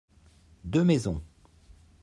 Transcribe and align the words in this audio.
deux 0.63 0.83
maisons. 0.83 1.21